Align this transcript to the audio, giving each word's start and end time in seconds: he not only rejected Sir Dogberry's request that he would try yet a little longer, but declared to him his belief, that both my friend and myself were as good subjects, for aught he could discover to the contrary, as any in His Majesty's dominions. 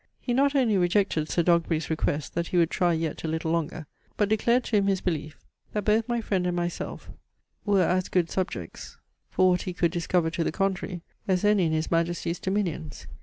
he 0.19 0.33
not 0.33 0.55
only 0.55 0.79
rejected 0.79 1.29
Sir 1.29 1.43
Dogberry's 1.43 1.91
request 1.91 2.33
that 2.33 2.47
he 2.47 2.57
would 2.57 2.71
try 2.71 2.91
yet 2.91 3.23
a 3.23 3.27
little 3.27 3.51
longer, 3.51 3.85
but 4.17 4.29
declared 4.29 4.63
to 4.63 4.75
him 4.77 4.87
his 4.87 4.99
belief, 4.99 5.37
that 5.73 5.85
both 5.85 6.09
my 6.09 6.21
friend 6.21 6.47
and 6.47 6.55
myself 6.55 7.11
were 7.67 7.83
as 7.83 8.09
good 8.09 8.27
subjects, 8.31 8.97
for 9.29 9.53
aught 9.53 9.61
he 9.61 9.73
could 9.73 9.91
discover 9.91 10.31
to 10.31 10.43
the 10.43 10.51
contrary, 10.51 11.03
as 11.27 11.45
any 11.45 11.67
in 11.67 11.71
His 11.71 11.91
Majesty's 11.91 12.39
dominions. 12.39 13.05